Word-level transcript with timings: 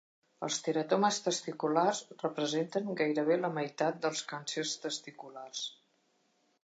Els 0.45 0.55
teratomes 0.67 1.19
testiculars 1.25 2.01
representen 2.23 2.89
gairebé 3.03 3.37
la 3.43 3.53
meitat 3.59 4.01
dels 4.07 4.23
càncers 4.33 4.75
testiculars. 4.87 5.63